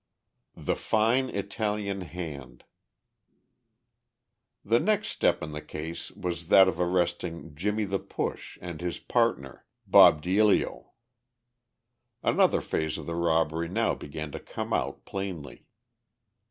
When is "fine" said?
0.75-1.29